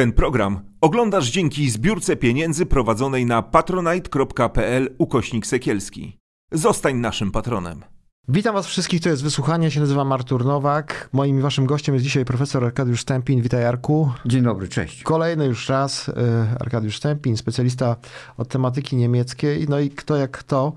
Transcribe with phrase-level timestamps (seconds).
[0.00, 6.18] Ten program oglądasz dzięki zbiórce pieniędzy prowadzonej na patronite.pl ukośnik sekielski.
[6.52, 7.84] Zostań naszym patronem.
[8.28, 11.08] Witam was wszystkich, to jest wysłuchanie, się nazywam Artur Nowak.
[11.12, 13.42] Moim i waszym gościem jest dzisiaj profesor Arkadiusz Stępin.
[13.42, 14.12] Witaj Arku.
[14.26, 15.02] Dzień dobry, cześć.
[15.02, 16.12] Kolejny już raz y,
[16.60, 17.96] Arkadiusz Stępin, specjalista
[18.36, 19.66] od tematyki niemieckiej.
[19.68, 20.72] No i kto jak kto,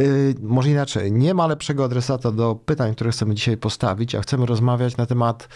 [0.00, 4.46] y, może inaczej, nie ma lepszego adresata do pytań, które chcemy dzisiaj postawić, a chcemy
[4.46, 5.48] rozmawiać na temat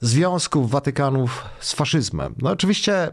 [0.00, 2.34] związków Watykanów z faszyzmem.
[2.42, 3.10] No oczywiście e,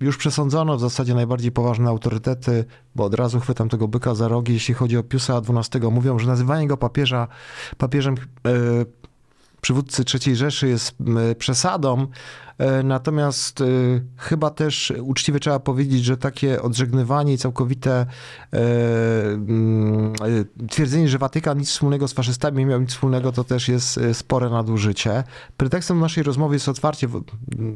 [0.00, 2.64] już przesądzono w zasadzie najbardziej poważne autorytety,
[2.94, 6.26] bo od razu chwytam tego byka za rogi, jeśli chodzi o Piusa XII, mówią, że
[6.26, 7.28] nazywanie go papieża,
[7.78, 8.50] papieżem e,
[9.60, 10.94] przywódcy III Rzeszy jest
[11.38, 12.06] przesadą,
[12.84, 13.64] natomiast e,
[14.16, 18.06] chyba też uczciwie trzeba powiedzieć, że takie odżegnywanie i całkowite
[18.52, 18.58] e,
[19.32, 20.12] mm,
[20.70, 24.50] twierdzenie, że Watykan nic wspólnego z faszystami nie miał nic wspólnego, to też jest spore
[24.50, 25.24] nadużycie.
[25.56, 27.08] Pretekstem naszej rozmowy jest otwarcie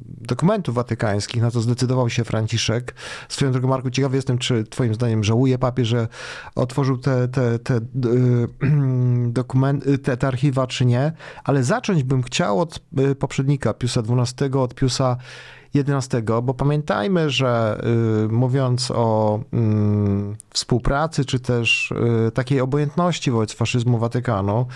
[0.07, 2.95] dokumentów watykańskich, na to zdecydował się Franciszek.
[3.29, 6.09] Swoją drogą, Marku, ciekawy jestem, czy twoim zdaniem żałuje papież, że
[6.55, 7.81] otworzył te, te, te,
[9.41, 11.13] dokumenty, te, te archiwa, czy nie,
[11.45, 12.81] ale zacząć bym chciał od
[13.19, 15.17] poprzednika Piusa XII, od Piusa
[15.75, 17.81] XI, bo pamiętajmy, że
[18.25, 21.91] y, mówiąc o y, współpracy, czy też
[22.29, 24.67] y, takiej obojętności wobec faszyzmu Watykanu,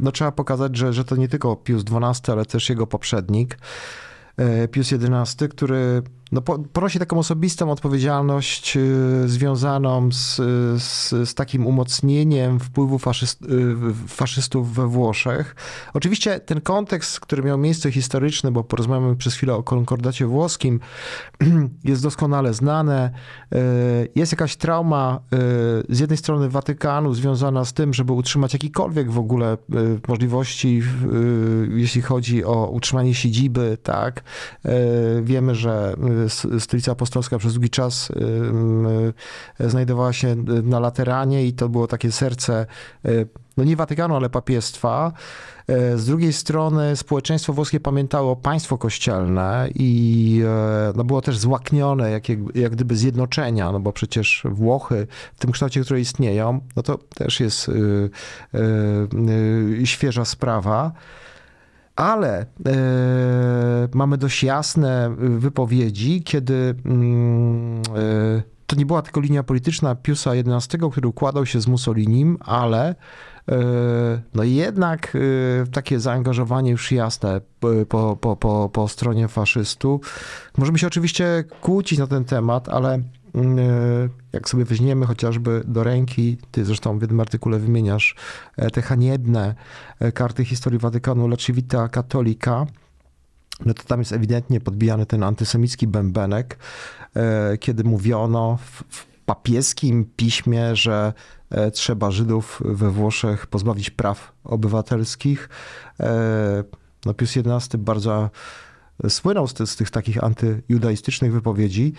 [0.00, 3.58] no trzeba pokazać, że, że to nie tylko Pius XII, ale też jego poprzednik,
[4.70, 6.02] Pius XI, który
[6.34, 10.36] no, ponosi taką osobistą odpowiedzialność y, związaną z,
[10.82, 15.56] z, z takim umocnieniem wpływu faszyst, y, faszystów we Włoszech.
[15.94, 20.80] Oczywiście ten kontekst, który miał miejsce historyczny, bo porozmawiamy przez chwilę o konkordacie włoskim,
[21.84, 23.10] jest doskonale znane.
[23.54, 23.58] Y,
[24.14, 25.20] jest jakaś trauma
[25.88, 29.56] z jednej strony Watykanu związana z tym, żeby utrzymać jakikolwiek w ogóle
[30.08, 30.82] możliwości,
[31.68, 34.22] jeśli chodzi o utrzymanie siedziby, tak.
[35.22, 35.96] Wiemy, że
[36.58, 38.12] stolica apostolska przez długi czas
[39.60, 42.66] znajdowała się na Lateranie i to było takie serce,
[43.56, 45.12] no nie Watykanu, ale papiestwa.
[45.96, 50.42] Z drugiej strony społeczeństwo włoskie pamiętało państwo kościelne i
[50.94, 55.06] no było też złaknione jak, jak gdyby zjednoczenia, no bo przecież Włochy
[55.36, 57.72] w tym kształcie, które istnieją, no to też jest y,
[58.54, 58.58] y,
[59.82, 60.92] y, świeża sprawa
[61.96, 62.74] ale e,
[63.94, 70.78] mamy dość jasne wypowiedzi, kiedy mm, e, to nie była tylko linia polityczna Piusa XI,
[70.90, 72.94] który układał się z Mussolinim, ale e,
[74.34, 75.16] no jednak
[75.72, 77.40] takie zaangażowanie już jasne
[77.88, 80.20] po, po, po, po stronie faszystów.
[80.58, 83.02] Możemy się oczywiście kłócić na ten temat, ale e,
[84.32, 88.16] jak sobie weźmiemy chociażby do ręki, ty zresztą w jednym artykule wymieniasz
[88.56, 89.54] e, te haniebne
[90.00, 92.66] e, karty historii Watykanu La Civita Cattolica,
[93.66, 96.58] no to tam jest ewidentnie podbijany ten antysemicki bębenek,
[97.60, 98.58] kiedy mówiono
[98.90, 101.12] w papieskim piśmie, że
[101.72, 105.48] trzeba Żydów we Włoszech pozbawić praw obywatelskich.
[107.06, 108.30] No Pius XI bardzo
[109.08, 111.92] słynął z, z tych takich antyjudaistycznych wypowiedzi,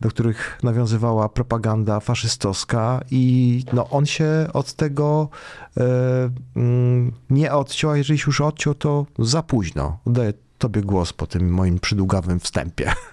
[0.00, 5.28] do których nawiązywała propaganda faszystowska i no, on się od tego
[5.76, 9.98] e, mm, nie odciął, a jeżeli się już odciął, to za późno.
[10.04, 12.92] Oddaję tobie głos po tym moim przydługawym wstępie.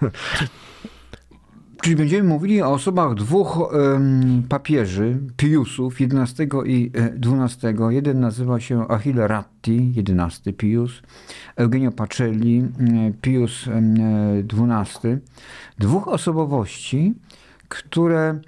[1.86, 7.68] Czyli będziemy mówili o osobach dwóch um, papieży, Piusów, XI i XII.
[7.88, 11.02] E, Jeden nazywa się Achille Ratti, XI Pius,
[11.56, 15.10] Eugenio Pacelli, e, Pius XII.
[15.10, 15.18] E,
[15.78, 17.14] dwóch osobowości,
[17.68, 18.40] które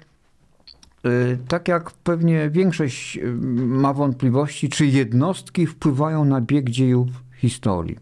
[1.47, 3.19] tak jak pewnie większość
[3.55, 7.97] ma wątpliwości, czy jednostki wpływają na bieg dziejów historii.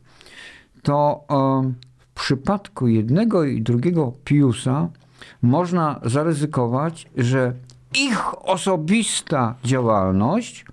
[0.82, 1.26] To
[2.16, 4.90] w przypadku jednego i drugiego Piusa
[5.42, 7.54] można zaryzykować, że
[7.96, 10.66] ich osobista działalność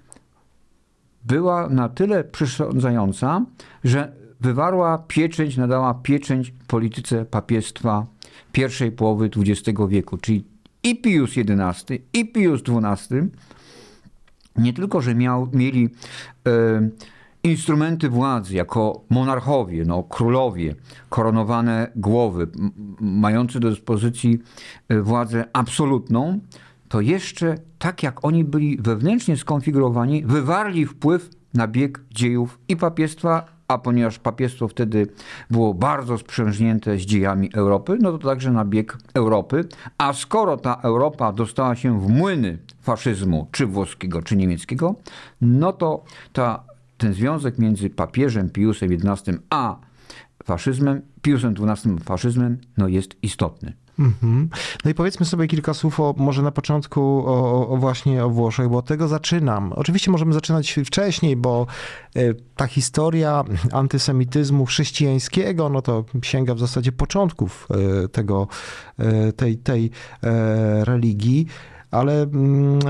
[1.25, 3.45] była na tyle przysądzająca,
[3.85, 8.07] że wywarła pieczęć, nadała pieczęć polityce papiestwa
[8.53, 10.45] pierwszej połowy XX wieku, czyli
[10.83, 13.19] i Pius XI, i Pius XII
[14.57, 15.89] nie tylko, że miał, mieli
[16.47, 16.51] e,
[17.45, 20.75] instrumenty władzy jako monarchowie, no, królowie,
[21.09, 22.49] koronowane głowy,
[23.01, 24.39] mający do dyspozycji
[24.89, 26.41] e, władzę absolutną,
[26.89, 33.45] to jeszcze tak jak oni byli wewnętrznie skonfigurowani, wywarli wpływ na bieg dziejów i papiestwa,
[33.69, 35.07] a ponieważ papiestwo wtedy
[35.51, 39.65] było bardzo sprzężnięte z dziejami Europy, no to także na bieg Europy.
[39.99, 44.95] A skoro ta Europa dostała się w młyny faszyzmu, czy włoskiego, czy niemieckiego,
[45.41, 46.74] no to ta
[47.05, 49.77] ten związek między papieżem Piusem XI a
[50.45, 53.73] faszyzmem, Piusem XII faszyzmem, no jest istotny.
[53.99, 54.49] Mhm.
[54.85, 58.69] No i powiedzmy sobie kilka słów o, może na początku o, o, właśnie o Włoszech,
[58.69, 59.73] bo od tego zaczynam.
[59.73, 61.67] Oczywiście możemy zaczynać wcześniej, bo
[62.17, 67.69] e, ta historia antysemityzmu chrześcijańskiego, no to sięga w zasadzie początków
[68.05, 68.49] e, tego,
[68.99, 69.91] e, tej, tej
[70.85, 71.47] religii
[71.95, 72.81] ale mm,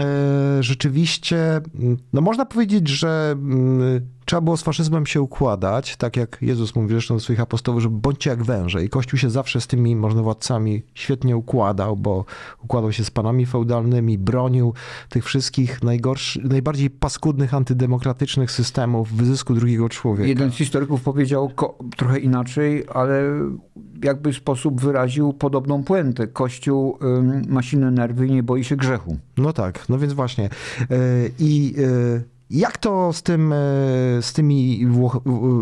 [0.61, 6.38] rzeczywiście, mm, no można powiedzieć, że mm, trzeba było z faszyzmem się układać, tak jak
[6.41, 8.85] Jezus mówi zresztą do swoich apostołów, że bądźcie jak węże.
[8.85, 12.25] I Kościół się zawsze z tymi możnowładcami świetnie układał, bo
[12.65, 14.75] układał się z panami feudalnymi, bronił
[15.09, 20.29] tych wszystkich najgorszych, najbardziej paskudnych, antydemokratycznych systemów wyzysku drugiego człowieka.
[20.29, 21.50] Jeden z historyków powiedział
[21.97, 23.23] trochę inaczej, ale
[24.03, 26.27] jakby sposób wyraził podobną puentę.
[26.27, 26.99] Kościół
[27.49, 29.17] ma silne nerwy i nie boi się grzechu.
[29.37, 30.44] No tak, no więc właśnie.
[30.44, 30.88] E,
[31.38, 33.56] I y, jak to z, tym, e,
[34.20, 35.19] z tymi Włoch,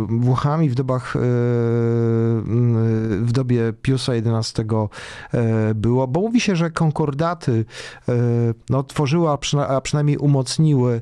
[0.08, 1.20] Włochami w dobach, e,
[3.20, 4.62] w dobie Piusa XI
[5.34, 6.08] e, było?
[6.08, 7.64] Bo mówi się, że konkordaty
[8.70, 9.28] no, tworzyły,
[9.68, 11.00] a przynajmniej umocniły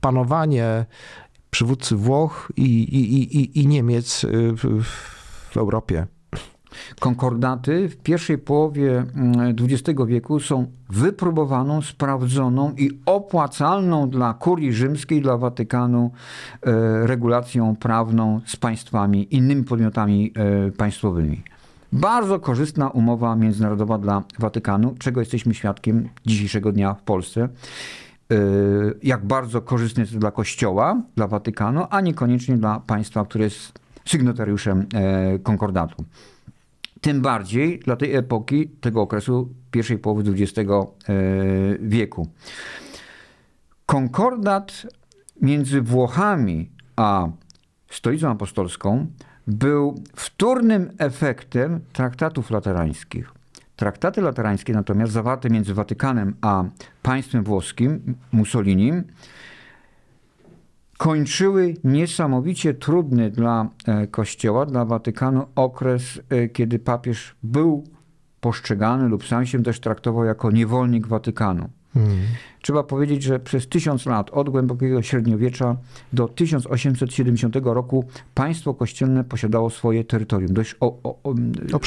[0.00, 0.86] panowanie
[1.50, 4.84] przywódcy Włoch i, i, i, i Niemiec w,
[5.50, 6.06] w Europie.
[7.00, 9.04] Konkordaty w pierwszej połowie
[9.60, 16.10] XX mm, wieku są wypróbowaną, sprawdzoną i opłacalną dla kurii rzymskiej, dla Watykanu
[16.62, 20.32] e, regulacją prawną z państwami, innymi podmiotami
[20.68, 21.42] e, państwowymi.
[21.92, 27.48] Bardzo korzystna umowa międzynarodowa dla Watykanu, czego jesteśmy świadkiem dzisiejszego dnia w Polsce.
[28.30, 28.36] E,
[29.02, 33.80] jak bardzo korzystne jest to dla Kościoła, dla Watykanu, a niekoniecznie dla państwa, które jest
[34.04, 34.86] sygnatariuszem
[35.42, 36.04] konkordatu.
[37.00, 40.94] Tym bardziej dla tej epoki, tego okresu pierwszej połowy XX e,
[41.80, 42.28] wieku.
[43.86, 44.86] Konkordat
[45.42, 47.28] między Włochami a
[47.90, 49.06] stolicą apostolską
[49.46, 53.32] był wtórnym efektem traktatów laterańskich.
[53.76, 56.64] Traktaty laterańskie natomiast zawarte między Watykanem a
[57.02, 59.04] państwem włoskim, Mussolinim,
[61.00, 67.84] kończyły niesamowicie trudny dla e, Kościoła, dla Watykanu okres, e, kiedy papież był
[68.40, 71.68] postrzegany lub sam się też traktował jako niewolnik Watykanu.
[71.94, 72.18] Hmm.
[72.62, 75.76] Trzeba powiedzieć, że przez tysiąc lat, od głębokiego średniowiecza
[76.12, 78.04] do 1870 roku,
[78.34, 81.34] państwo kościelne posiadało swoje terytorium, dość o, o, o,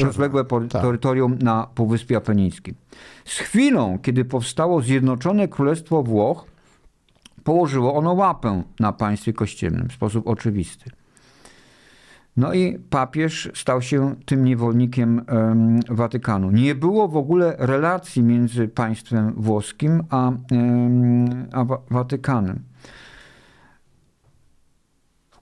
[0.01, 0.81] rozległe tak.
[0.81, 2.75] terytorium na Półwyspie Apenińskim.
[3.25, 6.52] Z chwilą, kiedy powstało Zjednoczone Królestwo Włoch,
[7.44, 10.90] położyło ono łapę na państwie kościelnym w sposób oczywisty.
[12.38, 15.25] No i papież stał się tym niewolnikiem
[15.90, 16.51] Watykanu.
[16.51, 20.31] Nie było w ogóle relacji między państwem włoskim a,
[21.51, 22.60] a Watykanem.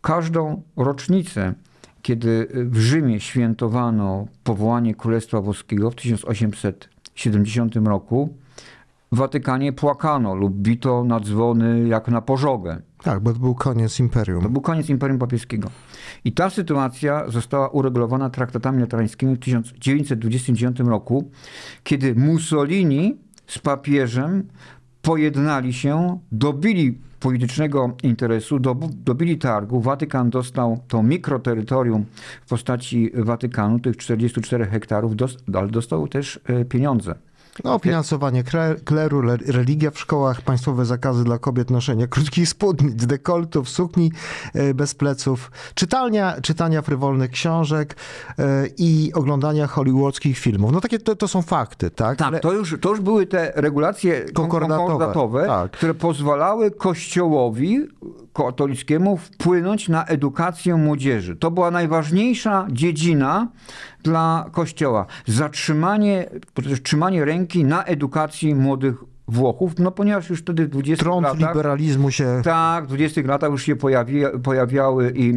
[0.01, 1.53] Każdą rocznicę,
[2.01, 8.37] kiedy w Rzymie świętowano powołanie Królestwa Włoskiego w 1870 roku,
[9.11, 12.81] w Watykanie płakano lub bito na dzwony jak na pożogę.
[13.03, 14.43] Tak, bo to był koniec imperium.
[14.43, 15.69] To był koniec imperium papieskiego.
[16.25, 21.31] I ta sytuacja została uregulowana traktatami laterańskimi w 1929 roku,
[21.83, 23.17] kiedy Mussolini
[23.47, 24.47] z papieżem
[25.01, 28.59] pojednali się, dobili politycznego interesu,
[29.05, 29.81] dobili targu.
[29.81, 32.05] Watykan dostał to mikroterytorium
[32.45, 35.11] w postaci Watykanu, tych 44 hektarów,
[35.53, 37.15] ale dostał też e, pieniądze.
[37.63, 38.43] No, finansowanie
[38.85, 44.11] kleru, religia w szkołach, państwowe zakazy dla kobiet noszenia krótkich spódnic, dekoltów, sukni
[44.53, 47.95] e, bez pleców, czytalnia, czytania frywolnych książek
[48.39, 50.71] e, i oglądania hollywoodzkich filmów.
[50.71, 52.17] No takie to, to są fakty, tak?
[52.17, 52.39] Tak, Ale...
[52.39, 55.71] to, już, to już były te regulacje konkordatowe, konkordatowe tak.
[55.71, 57.87] które pozwalały Kościołowi
[58.33, 61.35] katolickiemu wpłynąć na edukację młodzieży.
[61.35, 63.47] To była najważniejsza dziedzina
[64.03, 65.05] dla Kościoła.
[65.25, 66.29] Zatrzymanie,
[66.83, 68.95] trzymanie ręki na edukacji młodych
[69.31, 71.49] Włochów, no ponieważ już wtedy w 20 Trąd latach...
[71.49, 72.41] liberalizmu się...
[72.43, 75.33] Tak, w 20 latach już się pojawi, pojawiały i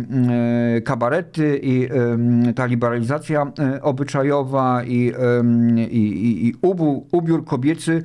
[0.77, 1.89] e, kabarety, i
[2.49, 5.13] e, ta liberalizacja e, obyczajowa, i,
[5.91, 6.55] i, i,
[7.13, 8.03] ubiór kobiecy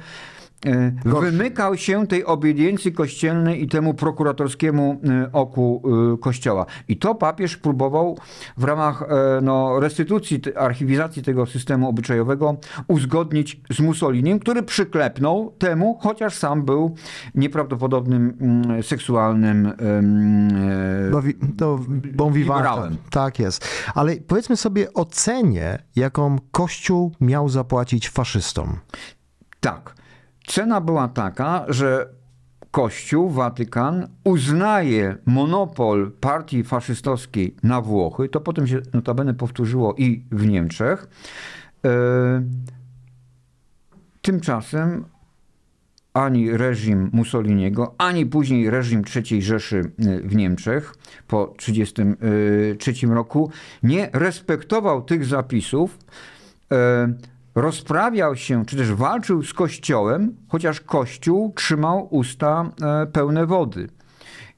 [1.05, 5.81] wymykał się tej obediencji kościelnej i temu prokuratorskiemu e, oku
[6.13, 6.65] e, kościoła.
[6.87, 8.17] I to papież próbował
[8.57, 9.03] w ramach
[9.41, 16.95] no, restytucji, archiwizacji tego systemu obyczajowego uzgodnić z Mussolinim, który przyklepnął temu, chociaż sam był
[17.35, 19.73] nieprawdopodobnym mm, seksualnym
[21.11, 21.79] Bowi, to
[22.13, 22.33] bon
[23.09, 23.67] Tak jest.
[23.95, 28.77] Ale powiedzmy sobie o cenie, jaką Kościół miał zapłacić faszystom.
[29.59, 29.98] Tak.
[30.49, 32.09] Cena była taka, że
[32.71, 40.47] Kościół, Watykan uznaje monopol partii faszystowskiej na Włochy, to potem się notabene powtórzyło i w
[40.47, 41.07] Niemczech.
[41.85, 41.89] E,
[44.21, 45.05] tymczasem
[46.13, 49.91] ani reżim Mussoliniego, ani później reżim III Rzeszy
[50.23, 50.95] w Niemczech
[51.27, 53.51] po 1933 roku
[53.83, 55.97] nie respektował tych zapisów,
[56.71, 57.13] e,
[57.61, 63.89] rozprawiał się, czy też walczył z Kościołem, chociaż Kościół trzymał usta e, pełne wody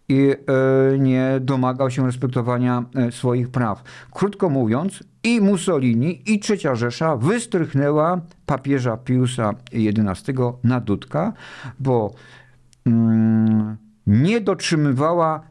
[0.10, 3.84] i e, nie domagał się respektowania swoich praw.
[4.12, 11.34] Krótko mówiąc, i Mussolini, i Trzecia Rzesza wystrychnęła papieża Piusa XI na dudka,
[11.80, 12.14] bo
[12.86, 13.78] mm,
[14.08, 15.51] nie dotrzymywała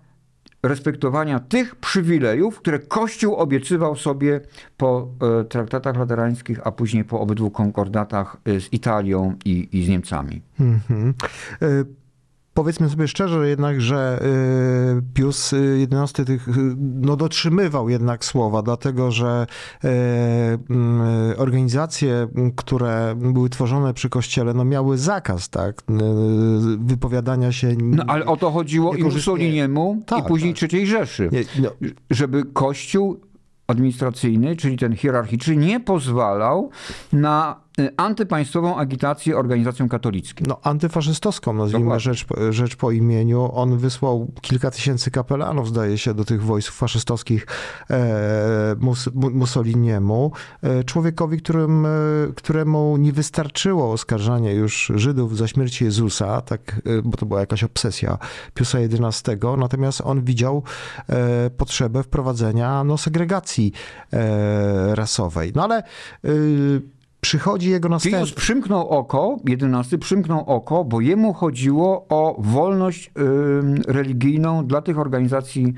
[0.63, 4.41] respektowania tych przywilejów, które Kościół obiecywał sobie
[4.77, 5.09] po
[5.41, 10.43] e, traktatach laterańskich, a później po obydwu konkordatach e, z Italią i, i z Niemcami.
[10.61, 11.13] Mm -hmm.
[12.55, 14.23] Powiedzmy sobie szczerze jednak, że
[14.99, 15.55] y, Pius
[15.91, 19.47] XI tych, y, no, dotrzymywał jednak słowa, dlatego że
[19.85, 19.89] y,
[20.71, 21.01] mm,
[21.37, 25.83] organizacje, które były tworzone przy kościele, no, miały zakaz tak,
[26.79, 27.77] wypowiadania się.
[27.81, 30.73] No ale o to chodziło i Mussoliniemu, tak, i później tak.
[30.73, 31.29] III Rzeszy.
[31.33, 31.71] Nie, no.
[32.11, 33.21] Żeby Kościół
[33.67, 36.71] administracyjny, czyli ten hierarchiczny, nie pozwalał
[37.13, 40.47] na Y, antypaństwową agitację organizacjom katolickim.
[40.47, 43.51] No, antyfaszystowską, nazwijmy rzecz, rzecz po imieniu.
[43.55, 47.47] On wysłał kilka tysięcy kapelanów, zdaje się, do tych wojsk faszystowskich
[47.91, 50.33] e, Mus, Mussoliniemu.
[50.63, 51.89] E, człowiekowi, którym, e,
[52.37, 57.65] któremu nie wystarczyło oskarżanie już Żydów za śmierć Jezusa, tak, e, bo to była jakaś
[57.65, 58.19] obsesja
[58.55, 60.63] Piusa XI, natomiast on widział
[61.09, 63.73] e, potrzebę wprowadzenia no, segregacji
[64.13, 65.53] e, rasowej.
[65.55, 65.83] No ale
[67.21, 68.21] przychodzi jego następny.
[68.21, 74.99] Pius przymknął oko, jedenasty przymknął oko, bo jemu chodziło o wolność y, religijną dla tych
[74.99, 75.75] organizacji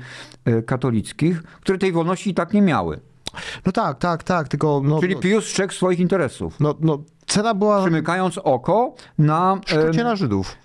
[0.47, 2.99] y, katolickich, które tej wolności i tak nie miały.
[3.65, 4.81] No tak, tak, tak, tylko...
[4.83, 6.59] No, Czyli Pius strzegł swoich interesów.
[6.59, 7.81] No, no, cena była...
[7.81, 9.61] Przymykając oko na...
[9.65, 10.55] Szczucie na Żydów.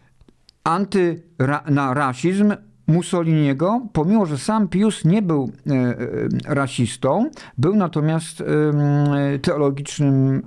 [0.64, 1.23] Anty,
[1.70, 2.54] na rasizm,
[2.88, 8.42] Mussoliniego, pomimo że sam Pius nie był e, e, rasistą, był natomiast
[9.42, 10.42] teologicznym,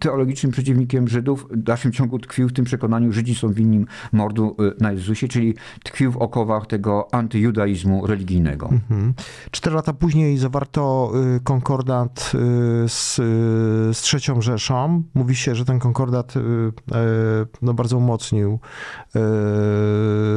[0.00, 1.46] teologicznym przeciwnikiem Żydów.
[1.50, 5.54] W dalszym ciągu tkwił w tym przekonaniu, Żydzi są winni mordu e, na Jezusie, czyli
[5.84, 8.68] tkwił w okowach tego antyjudaizmu religijnego.
[8.68, 9.14] Mhm.
[9.50, 11.12] Cztery lata później zawarto
[11.44, 12.32] konkordat
[12.86, 13.16] z,
[13.96, 15.02] z trzecią Rzeszą.
[15.14, 16.34] Mówi się, że ten konkordat
[17.62, 18.58] no, bardzo umocnił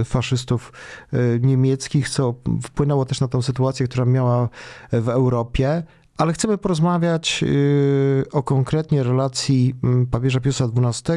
[0.06, 0.97] faszystów E,
[1.42, 4.50] niemieckich, co wpłynęło też na tą sytuację, która miała
[4.92, 5.84] w Europie.
[6.18, 9.75] Ale chcemy porozmawiać e, o konkretnie relacji
[10.12, 11.16] papieża Piusa XII.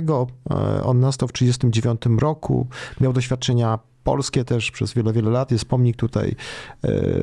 [0.51, 2.67] E, on nastał w 1939 roku,
[3.01, 5.51] miał doświadczenia polskie też przez wiele, wiele lat.
[5.51, 6.37] Jest pomnik tutaj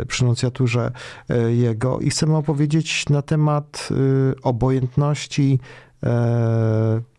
[0.07, 0.91] przy nuncjaturze
[1.47, 3.89] jego i chcemy opowiedzieć na temat
[4.43, 5.59] obojętności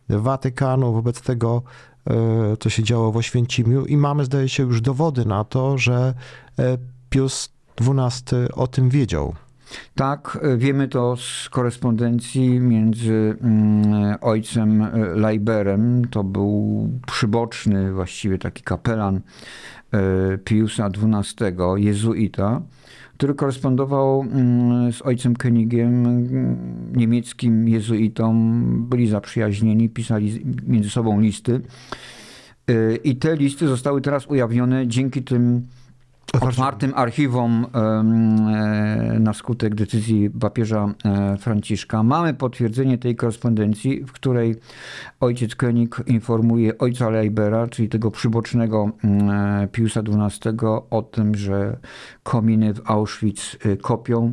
[0.08, 1.87] Watykanu wobec tego, E,
[2.60, 6.14] co się działo w Oświęcimiu i mamy, zdaje się, już dowody na to, że
[6.58, 6.78] e,
[7.10, 9.34] Pius XII o tym wiedział.
[9.94, 18.62] Tak, e, wiemy to z korespondencji między mm, ojcem Leiberem, to był przyboczny, właściwie taki
[18.62, 19.20] kapelan
[20.44, 22.62] Piusa XII, jezuita,
[23.18, 26.06] który korespondował mm, z ojcem Königiem,
[26.96, 28.52] niemieckim jezuitą.
[28.88, 31.60] Byli zaprzyjaźnieni, pisali między sobą listy.
[32.70, 35.66] Y, I te listy zostały teraz ujawnione dzięki tym
[36.40, 38.02] otwartym archiwom e,
[39.20, 42.02] na skutek decyzji papieża e, Franciszka.
[42.02, 44.56] Mamy potwierdzenie tej korespondencji, w której
[45.20, 50.52] ojciec König informuje ojca Leibera, czyli tego przybocznego e, Piusa XII
[50.90, 51.76] o tym, że
[52.22, 54.32] kominy w Auschwitz kopią,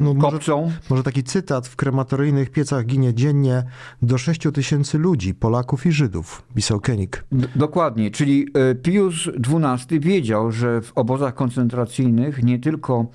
[0.00, 0.62] no, kopcą.
[0.62, 3.62] Może, może taki cytat, w krematoryjnych piecach ginie dziennie
[4.02, 7.24] do 6 tysięcy ludzi, Polaków i Żydów, pisał König.
[7.32, 8.46] D dokładnie, czyli
[8.82, 13.06] Pius XII wiedział, że w obozach koncentracyjnych nie tylko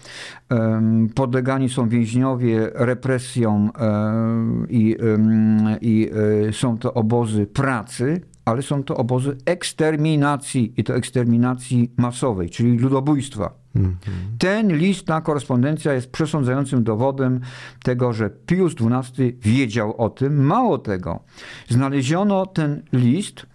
[1.16, 3.72] podlegani są więźniowie represjom
[4.70, 4.96] i,
[5.82, 6.10] i
[6.48, 12.78] e, są to obozy pracy, ale są to obozy eksterminacji i to eksterminacji masowej, czyli
[12.78, 13.54] ludobójstwa.
[13.76, 14.18] Mhm.
[14.38, 17.40] Ten list, ta korespondencja jest przesądzającym dowodem
[17.84, 20.46] tego, że Pius XII wiedział o tym.
[20.46, 21.20] Mało tego,
[21.70, 23.46] znaleziono ten list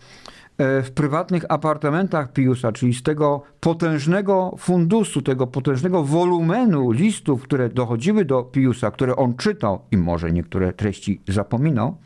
[0.58, 8.24] w prywatnych apartamentach Piusa, czyli z tego potężnego fundusu, tego potężnego wolumenu listów, które dochodziły
[8.24, 11.96] do Piusa, które on czytał i może niektóre treści zapominał,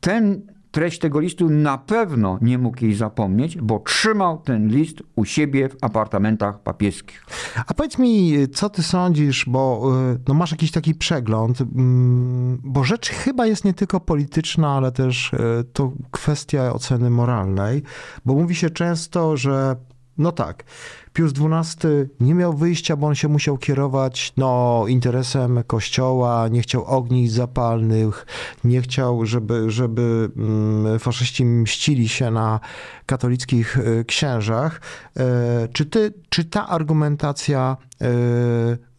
[0.00, 5.24] ten treść tego listu na pewno nie mógł jej zapomnieć, bo trzymał ten list u
[5.24, 7.24] siebie w apartamentach papieskich.
[7.66, 12.84] A powiedz mi, co ty sądzisz, bo y, no, masz jakiś taki przegląd, mm, bo
[12.84, 17.82] rzecz chyba jest nie tylko polityczna, ale też y, to kwestia oceny moralnej,
[18.24, 19.76] bo mówi się często, że
[20.18, 20.64] no tak,
[21.12, 21.88] Pius XII
[22.20, 28.26] nie miał wyjścia, bo on się musiał kierować no, interesem kościoła, nie chciał ognisk zapalnych,
[28.64, 32.60] nie chciał, żeby, żeby mm, faszyści mścili się na
[33.06, 34.80] katolickich y, księżach.
[35.16, 38.06] E, Czy, ty, czy ta argumentacja e,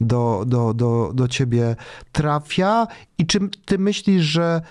[0.01, 1.75] do, do, do, do ciebie
[2.11, 2.87] trafia?
[3.17, 4.61] I czy ty myślisz, że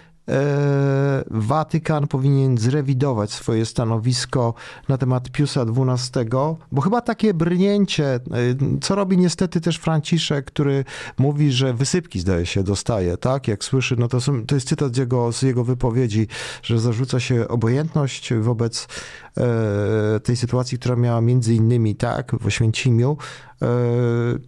[1.30, 4.54] Watykan powinien zrewidować swoje stanowisko
[4.88, 6.24] na temat Piusa XII,
[6.72, 8.20] bo chyba takie brnięcie, e,
[8.80, 10.84] co robi niestety też Franciszek, który
[11.18, 13.48] mówi, że wysypki zdaje się dostaje, tak?
[13.48, 16.26] Jak słyszy, no to, są, to jest cytat z jego, z jego wypowiedzi,
[16.62, 18.88] że zarzuca się obojętność wobec
[19.36, 23.16] e, tej sytuacji, która miała między innymi, tak, w Oświęcimiu.
[23.62, 23.66] E,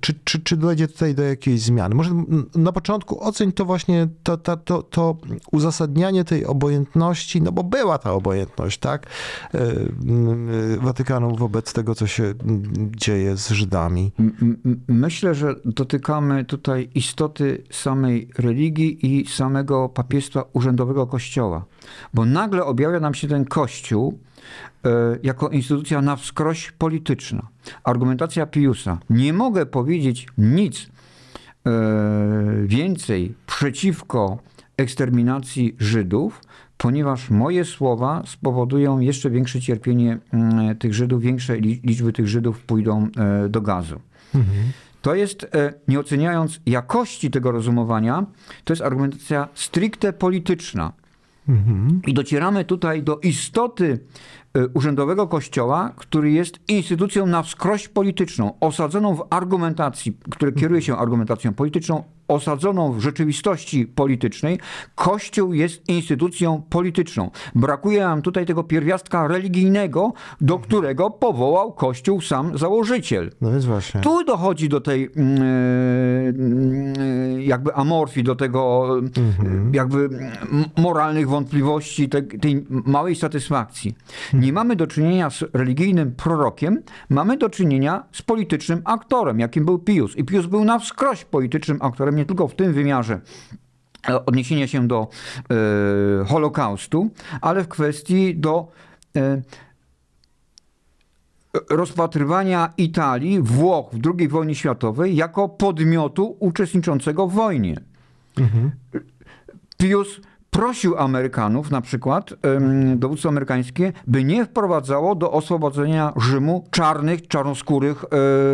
[0.01, 1.95] czy, czy, czy dojdzie tutaj do jakiejś zmiany?
[1.95, 2.11] Może
[2.55, 5.17] na początku oceń to właśnie to, to, to, to
[5.69, 9.07] uzasadnianie tej obojętności, no bo była ta obojętność, tak,
[9.55, 9.61] e,
[10.09, 10.49] m,
[10.81, 12.35] Watykanu wobec tego, co się
[12.97, 14.13] dzieje z Żydami.
[14.89, 21.65] Myślę, że dotykamy tutaj istoty samej religii i samego papiestwa urzędowego Kościoła.
[22.15, 24.19] Bo nagle objawia nam się ten Kościół
[24.85, 24.91] e,
[25.23, 27.49] jako instytucja na wskroś polityczna.
[27.85, 28.99] Argumentacja Piusa.
[29.11, 30.87] Nie mogę powiedzieć nic
[31.67, 31.71] e,
[32.67, 34.39] więcej przeciwko
[34.79, 36.43] eksterminacji Żydów,
[36.77, 42.61] ponieważ moje słowa spowodują jeszcze większe cierpienie mm, tych Żydów, większe li- liczby tych Żydów
[42.61, 43.09] pójdą
[43.45, 44.01] e, do gazu.
[45.03, 48.27] To jest, e, nie oceniając jakości tego rozumowania,
[48.65, 50.93] to jest argumentacja stricte polityczna.
[52.07, 53.99] I docieramy tutaj do istoty
[54.55, 60.97] e, urzędowego kościoła, który jest instytucją na wskroś polityczną, osadzoną w argumentacji, który kieruje się
[60.97, 64.59] argumentacją polityczną, osadzoną w rzeczywistości politycznej.
[64.95, 67.31] Kościół jest instytucją polityczną.
[67.55, 73.31] Brakuje nam tutaj tego pierwiastka religijnego, do którego powołał Kościół sam założyciel.
[73.41, 74.01] No więc właśnie.
[74.01, 75.43] Tu dochodzi do tej mm,
[76.99, 83.97] e, jakby amorfii, do tego e, jakby mm, moralnych wątpliwości, te, tej małej satysfakcji.
[84.33, 89.79] Nie mamy do czynienia z religijnym prorokiem, mamy do czynienia z politycznym aktorem, jakim był
[89.79, 90.17] Pius.
[90.17, 93.21] I Pius był na wskroś politycznym aktorem, nie tylko w tym wymiarze
[94.09, 95.09] e, odniesienia się do
[96.21, 98.69] e, Holokaustu, ale w kwestii do
[99.17, 99.43] e,
[101.71, 107.81] rozpatrywania Italii, Włoch w II wojnie światowej jako podmiotu uczestniczącego w wojnie.
[109.77, 112.35] Pius prosił Amerykanów, na przykład
[112.97, 118.05] dowództwo amerykańskie, by nie wprowadzało do oswobodzenia Rzymu czarnych, czarnoskórych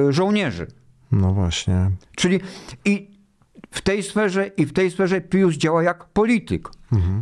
[0.08, 0.66] żołnierzy.
[1.12, 1.90] No właśnie.
[2.16, 2.40] Czyli
[2.84, 3.13] i
[3.74, 6.68] w tej sferze, i w tej sferze Pius działa jak polityk.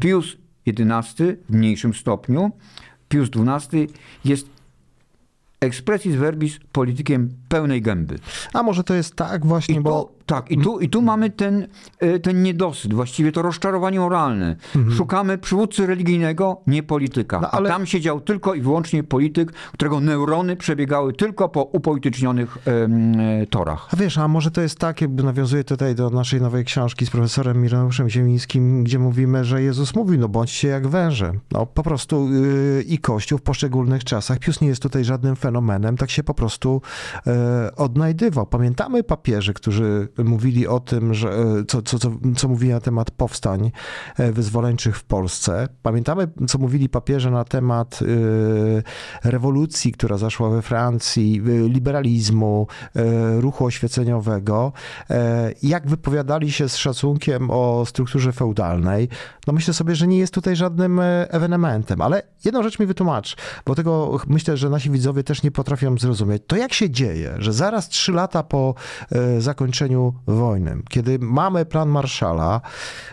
[0.01, 0.37] Pius
[0.67, 2.53] XI w mniejszym stopniu,
[3.09, 3.89] Pius XII
[4.25, 4.47] jest
[5.61, 8.19] expressis verbis politykiem pełnej gęby.
[8.53, 11.67] A może to jest tak właśnie, I bo tak, i tu, i tu mamy ten,
[12.03, 14.57] y, ten niedosyt, właściwie to rozczarowanie moralne.
[14.97, 17.41] Szukamy przywódcy religijnego, nie polityka.
[17.41, 22.59] No, ale- A tam siedział tylko i wyłącznie polityk, którego neurony przebiegały tylko po upolitycznionych
[22.65, 23.89] em, e, torach.
[23.93, 27.11] A wiesz, a może to jest tak, jakby nawiązuje tutaj do naszej nowej książki z
[27.11, 31.33] profesorem Mironeuszem Ziemińskim, gdzie mówimy, że Jezus mówił, no bądźcie jak węże.
[31.51, 35.97] No po prostu yy, i Kościół w poszczególnych czasach, Pius nie jest tutaj żadnym fenomenem,
[35.97, 36.83] tak się po prostu
[37.27, 37.33] e,
[37.77, 38.47] odnajdywał.
[38.47, 43.11] Pamiętamy papieży, którzy mówili o tym, że, e, co, co, co, co mówili na temat
[43.11, 43.71] powstań
[44.17, 45.69] e, wyzwoleńczych w Polsce.
[45.83, 48.01] Pamiętamy, co mówili papieże na temat
[49.25, 54.73] e, rewolucji, która zaszła we Francji, e, liberalizmu, e, ruchu oświeceniowego.
[55.11, 59.09] E, Jak wypowiadali się z szacunkiem o strukturze feudalnej.
[59.47, 63.37] No myślę sobie, że nie jest tutaj żadnym e, ewenementem, ale jedną rzecz mi wytłumacz,
[63.67, 66.43] bo tego myślę, że nasi widzowie też nie potrafią zrozumieć.
[66.47, 68.75] To jak się dzieje, że zaraz trzy lata po
[69.13, 72.61] e, zakończeniu wojny, kiedy mamy plan Marszala,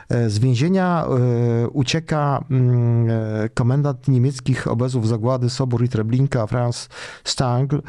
[0.10, 3.08] e, z więzienia e, ucieka mm,
[3.54, 6.90] komendant niemieckich obozów zagłady Sobór i Treblinka, Franz
[7.24, 7.82] Stangl,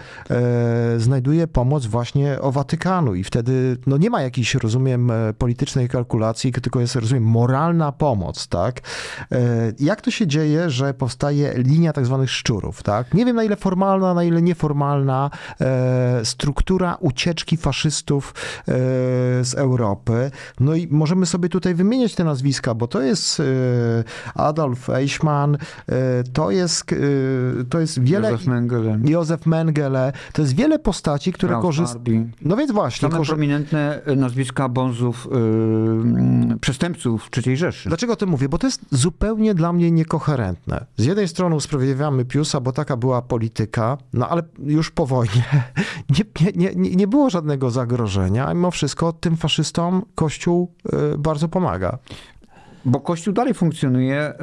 [0.96, 6.80] znajduje pomoc właśnie o Watykanu i wtedy no nie ma jakiejś, rozumiem, politycznej kalkulacji, tylko
[6.80, 8.80] jest, rozumiem, moralna pomoc, tak?
[9.80, 13.14] Jak to się dzieje, że powstaje linia tak zwanych szczurów, tak?
[13.14, 15.30] Nie wiem na ile formalna, na ile nieformalna
[16.24, 18.72] struktura ucieczki faszystów e,
[19.44, 20.30] z Europy.
[20.60, 23.42] No i możemy sobie tutaj wymieniać te nazwiska, bo to jest
[24.34, 25.58] Adolf Eichmann,
[26.32, 26.84] to jest,
[27.70, 28.30] to jest wiele...
[28.30, 28.98] Józef Mengele.
[29.04, 30.12] Józef Mengele.
[30.32, 32.30] To jest wiele postaci, które korzystają...
[32.42, 33.08] No więc właśnie.
[33.08, 33.28] Same korzy...
[33.28, 35.28] prominentne nazwiska bonzów,
[36.50, 37.88] yy, przestępców III Rzeszy.
[37.88, 38.48] Dlaczego o tym mówię?
[38.48, 40.86] Bo to jest zupełnie dla mnie niekoherentne.
[40.96, 45.44] Z jednej strony usprawiedliwiamy Piusa, bo taka była polityka, no ale już po wojnie
[46.10, 51.48] nie, nie, nie, nie było żadnego zagrożenia, a mimo wszystko tym faszystom Kościół yy, bardzo
[51.48, 51.98] pomaga.
[52.84, 54.34] Bo Kościół dalej funkcjonuje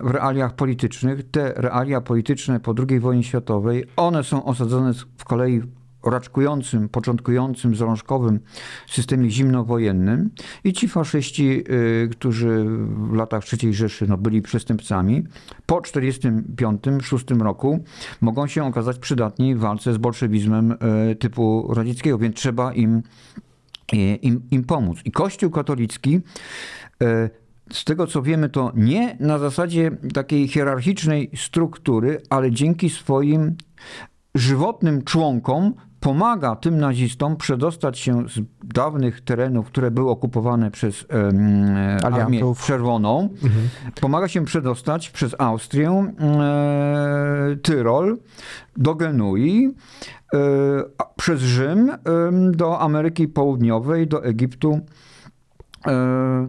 [0.00, 1.30] w realiach politycznych.
[1.30, 5.62] Te realia polityczne po II wojnie światowej, one są osadzone w kolei
[6.04, 8.40] raczkującym, początkującym, zalążkowym
[8.88, 10.30] systemie zimnowojennym
[10.64, 11.64] i ci faszyści,
[12.04, 12.64] y, którzy
[13.10, 15.24] w latach III Rzeszy no, byli przestępcami,
[15.66, 17.84] po 1945-1946 roku
[18.20, 20.76] mogą się okazać przydatni w walce z bolszewizmem y,
[21.16, 23.02] typu radzieckiego, więc trzeba im,
[23.92, 24.98] y, im, im pomóc.
[25.04, 26.20] I Kościół katolicki
[27.72, 33.56] z tego co wiemy, to nie na zasadzie takiej hierarchicznej struktury, ale dzięki swoim
[34.34, 42.04] żywotnym członkom pomaga tym nazistom przedostać się z dawnych terenów, które były okupowane przez e,
[42.04, 43.28] Armię Czerwoną.
[43.42, 43.68] Mhm.
[44.00, 48.18] Pomaga się przedostać przez Austrię, e, Tyrol,
[48.76, 49.74] do Genui,
[50.34, 50.38] e,
[51.16, 51.90] przez Rzym
[52.52, 54.80] do Ameryki Południowej, do Egiptu.
[55.86, 56.48] E,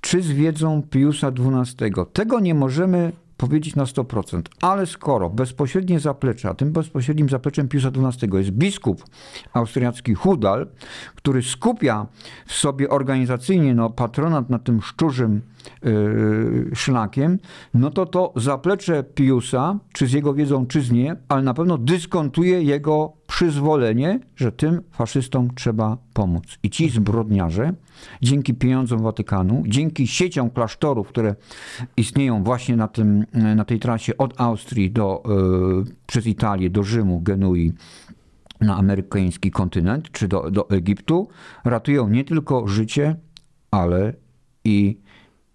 [0.00, 1.92] czy z wiedzą Piusa XII?
[2.12, 4.42] Tego nie możemy powiedzieć na 100%.
[4.60, 9.04] Ale skoro bezpośrednie zaplecze, a tym bezpośrednim zapleczem Piusa XII jest biskup
[9.52, 10.66] austriacki Hudal,
[11.14, 12.06] który skupia
[12.46, 15.42] w sobie organizacyjnie no, patronat nad tym szczurzym
[15.82, 17.38] yy, szlakiem,
[17.74, 21.78] no to to zaplecze Piusa, czy z jego wiedzą, czy z nie, ale na pewno
[21.78, 26.44] dyskontuje jego przyzwolenie, że tym faszystom trzeba pomóc.
[26.62, 27.72] I ci zbrodniarze,
[28.22, 31.34] dzięki pieniądzom Watykanu, dzięki sieciom klasztorów, które
[31.96, 35.22] istnieją właśnie na, tym, na tej trasie od Austrii do,
[35.86, 37.72] yy, przez Italię do Rzymu, Genui,
[38.60, 41.28] na amerykański kontynent, czy do, do Egiptu,
[41.64, 43.16] ratują nie tylko życie,
[43.70, 44.12] ale
[44.64, 44.98] i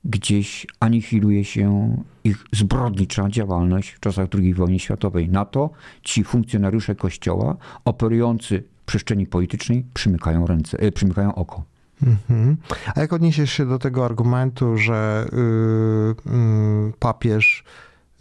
[0.05, 5.29] gdzieś anihiluje się ich zbrodnicza działalność w czasach II wojny światowej.
[5.29, 5.69] Na to
[6.03, 11.63] ci funkcjonariusze kościoła operujący w przestrzeni politycznej przymykają ręce, e, przymykają oko.
[12.03, 12.57] Mhm.
[12.95, 17.63] A jak odniesiesz się do tego argumentu, że yy, yy, papież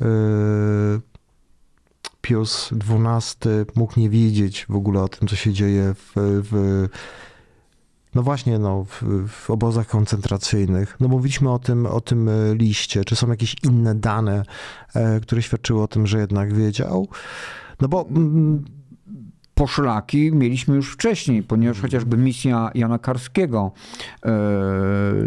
[0.01, 0.07] yy,
[2.21, 6.89] Pius XII mógł nie wiedzieć w ogóle o tym, co się dzieje w, w
[8.19, 10.97] no właśnie, no, w, w, obozach koncentracyjnych.
[11.01, 13.05] No mówiliśmy o tym, o tym e, liście.
[13.05, 14.43] Czy są jakieś inne dane,
[14.95, 17.09] e, które świadczyły o tym, że jednak wiedział?
[17.81, 18.65] No bo mm,
[19.59, 21.91] poszlaki mieliśmy już wcześniej, ponieważ mhm.
[21.91, 23.73] chociażby misja Jana Karskiego
[24.23, 24.31] e,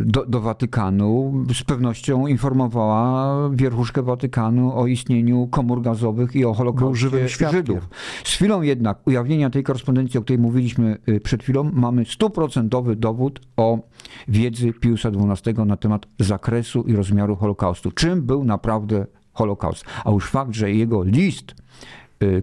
[0.06, 7.50] do, do Watykanu z pewnością informowała wierchuszkę Watykanu o istnieniu komór gazowych i o Holokauście
[7.52, 7.89] Żydów.
[8.24, 13.41] Z chwilą jednak ujawnienia tej korespondencji, o której mówiliśmy y, przed chwilą, mamy stuprocentowy dowód
[13.58, 13.80] o
[14.28, 17.91] wiedzy Piusa XII na temat zakresu i rozmiaru Holokaustu.
[17.91, 19.86] Czym był naprawdę Holokaust?
[20.06, 21.56] A już fakt, że jego list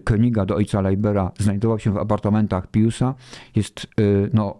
[0.03, 3.15] Königa do ojca Leibera znajdował się w apartamentach Piusa,
[3.55, 4.55] jest y, no,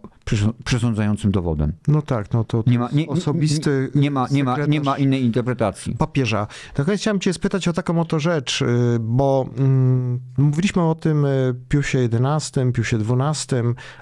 [0.64, 1.72] przesądzającym dowodem.
[1.88, 4.80] No tak, no to, to nie ma, nie, osobisty nie, nie, ma, nie, ma, nie
[4.80, 5.96] ma innej interpretacji.
[5.96, 6.46] Papieża.
[6.74, 8.66] Tak chciałem cię spytać o taką oto rzecz, y,
[9.00, 11.26] bo mm, mówiliśmy o tym
[11.68, 13.58] Piusie XI, Piusie XII,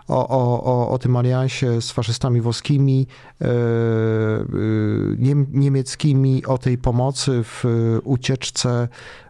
[0.09, 3.07] o, o, o, o tym aliansie z faszystami włoskimi,
[5.53, 7.65] niemieckimi, o tej pomocy w
[8.05, 8.89] ucieczce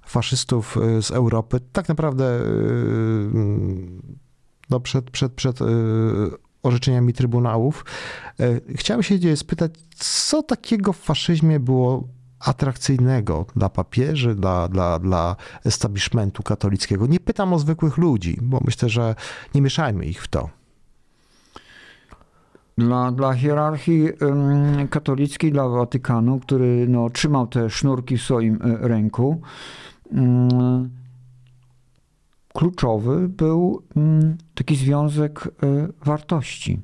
[0.09, 3.31] faszystów y, z Europy, tak naprawdę y,
[4.71, 5.65] no przed, przed, przed y,
[6.63, 7.85] orzeczeniami trybunałów.
[8.75, 12.09] Chciałem się spytać, co takiego w faszyzmie było
[12.41, 17.07] atrakcyjnego dla papieży, dla, dla, dla establishmentu katolickiego.
[17.07, 19.15] Nie pytam o zwykłych ludzi, bo myślę, że
[19.55, 20.51] nie mieszajmy ich w to.
[22.79, 24.09] Dla, dla hierarchii
[24.91, 29.43] katolickiej, dla Watykanu, który no, trzymał te sznurki w swoim ręku,
[30.13, 30.91] Mm,
[32.59, 35.49] kluczowy był mm, taki związek e,
[36.05, 36.81] wartości,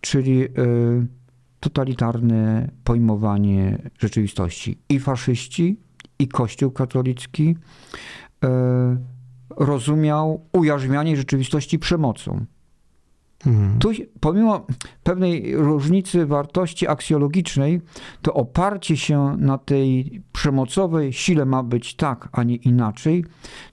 [0.00, 0.48] czyli e,
[1.60, 4.78] totalitarne pojmowanie rzeczywistości.
[4.88, 5.76] I faszyści,
[6.18, 7.56] i Kościół katolicki
[8.44, 8.96] e,
[9.56, 12.46] rozumiał ujarzmianie rzeczywistości przemocą.
[13.46, 13.78] Mhm.
[13.78, 14.66] Tu, pomimo
[15.02, 17.80] pewnej różnicy wartości aksjologicznej,
[18.22, 23.24] to oparcie się na tej przemocowej sile ma być tak, a nie inaczej,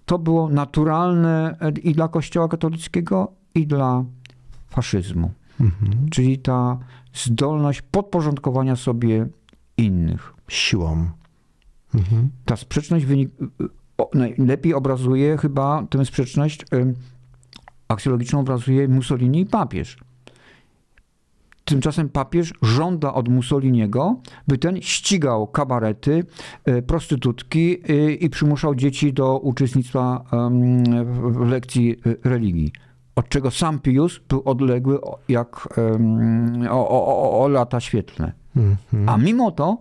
[0.06, 4.04] to było naturalne i dla Kościoła katolickiego, i dla
[4.70, 5.32] faszyzmu.
[6.12, 6.78] Czyli ta
[7.14, 9.28] zdolność podporządkowania sobie
[9.78, 10.34] innych.
[10.48, 11.10] Siłą.
[11.96, 12.30] Mhm.
[12.46, 13.32] Ta sprzeczność wynik...
[13.98, 16.96] o, najlepiej obrazuje chyba tę sprzeczność ym,
[17.88, 19.98] aksjologiczną obrazuje Mussolini i papież.
[21.66, 24.16] Tymczasem papież żąda od Mussoliniego,
[24.48, 26.24] by ten ścigał kabarety,
[26.68, 30.24] y, prostytutki y, i przymuszał dzieci do uczestnictwa
[31.06, 32.72] w- lekcji y, religii.
[33.16, 35.80] Od czego sam Pius był odległy jak
[36.70, 38.34] o, o, o, o lata świetlne.
[38.56, 39.10] Mhm.
[39.10, 39.78] A mimo to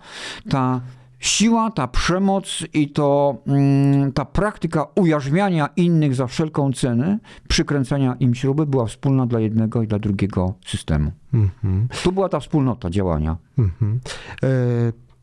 [0.49, 0.81] ta
[1.23, 8.35] siła, ta przemoc i to, mm, ta praktyka ujarzmiania innych za wszelką cenę, przykręcania im
[8.35, 11.13] śruby była wspólna dla jednego i dla drugiego systemu.
[11.35, 11.89] Mhm.
[12.03, 13.37] Tu była ta wspólnota działania.
[13.59, 14.01] Mhm.
[14.43, 14.49] E,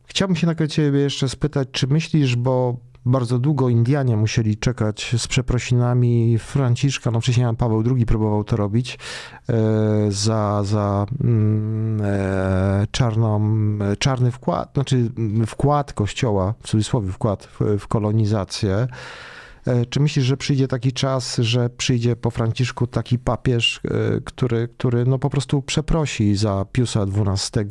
[0.06, 5.28] chciałbym się na ciebie jeszcze spytać, czy myślisz, bo bardzo długo Indianie musieli czekać z
[5.28, 8.98] przeprosinami Franciszka, no wcześniej Paweł II próbował to robić,
[9.48, 9.56] e,
[10.08, 13.40] za, za mm, e, czarną,
[13.98, 18.86] czarny wkład, znaczy mm, wkład kościoła, w cudzysłowie wkład w, w kolonizację.
[19.66, 24.68] E, Czy myślisz, że przyjdzie taki czas, że przyjdzie po Franciszku taki papież, e, który,
[24.68, 27.64] który no po prostu przeprosi za Piusa XII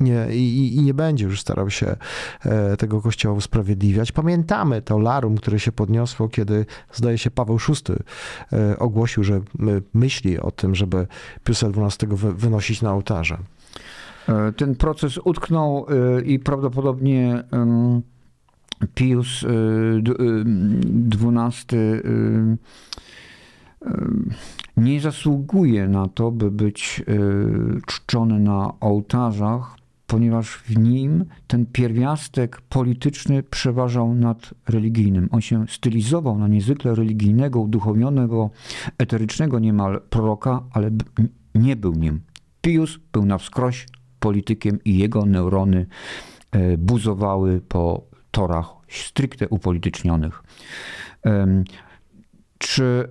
[0.00, 1.96] nie, i, i nie będzie już starał się
[2.44, 4.12] e, tego kościoła usprawiedliwiać?
[4.12, 7.92] Pamiętamy to larum, które się podniosło, kiedy zdaje się Paweł VI
[8.78, 11.06] ogłosił, że my- myśli o tym, żeby
[11.44, 13.38] Piusa XII wy- wynosić na ołtarze.
[14.56, 15.86] Ten proces utknął
[16.24, 17.44] i prawdopodobnie
[18.94, 19.44] Pius
[21.10, 22.06] XII e,
[23.86, 23.96] e,
[24.76, 27.02] nie zasługuje na to, by być
[27.86, 35.28] czczony na ołtarzach, ponieważ w nim ten pierwiastek polityczny przeważał nad religijnym.
[35.32, 38.50] On się stylizował na niezwykle religijnego, uduchowionego,
[38.98, 40.90] eterycznego niemal proroka, ale
[41.54, 42.20] nie był nim.
[42.60, 43.86] Pius był na wskroś
[44.20, 45.86] politykiem i jego neurony
[46.50, 50.42] e, buzowały po torach stricte upolitycznionych.
[52.58, 53.08] Czy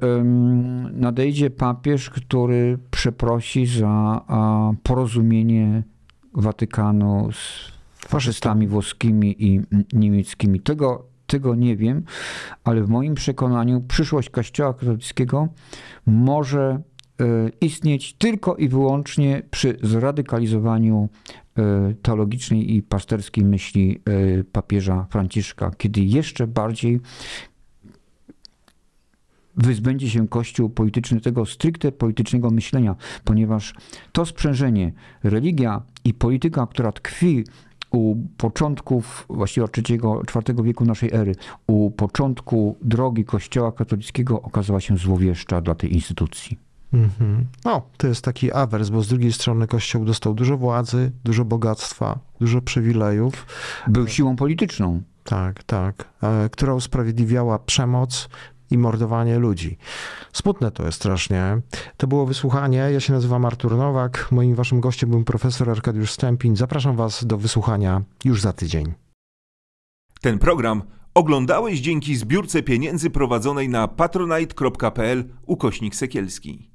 [0.94, 4.22] nadejdzie papież, który przeprosi za
[4.84, 5.84] porozumienie
[6.34, 7.72] Watykanu z
[8.08, 9.62] faszystami włoskimi i
[9.94, 10.60] niemieckimi?
[10.60, 12.04] Tego, tego nie wiem,
[12.64, 15.48] ale w moim przekonaniu przyszłość Kościoła katolickiego
[16.06, 16.82] może
[17.62, 21.10] istnieć tylko i wyłącznie przy zradykalizowaniu
[21.58, 24.02] e, teologicznej i pasterskiej myśli
[24.40, 27.00] e, papieża Franciszka, kiedy jeszcze bardziej
[29.58, 33.74] wyzbędzie się Kościół polityczny tego stricte politycznego myślenia, ponieważ
[34.12, 37.44] to sprzężenie, religia i polityka, która tkwi
[37.92, 41.36] u początków, właściwie od III-IV wieku naszej ery,
[41.68, 46.65] u początku drogi Kościoła katolickiego okazała się złowieszcza dla tej instytucji.
[46.96, 47.46] Mhm.
[47.66, 52.20] No, to jest taki awers, bo z drugiej strony Kościół dostał dużo władzy, dużo bogactwa,
[52.40, 53.46] dużo przywilejów.
[53.88, 55.02] Był siłą polityczną.
[55.24, 56.10] Tak, tak.
[56.24, 58.30] e, Która usprawiedliwiała przemoc
[58.72, 59.78] i mordowanie ludzi.
[60.34, 61.62] Smutne to jest strasznie.
[61.98, 62.78] To było wysłuchanie.
[62.78, 64.28] Ja się nazywam Artur Nowak.
[64.32, 66.56] Moim waszym gościem był profesor Arkadiusz Stępiń.
[66.56, 68.94] Zapraszam was do wysłuchania już za tydzień.
[70.22, 76.75] Ten program oglądałeś dzięki zbiórce pieniędzy prowadzonej na patronite.pl ukośnik sekielski.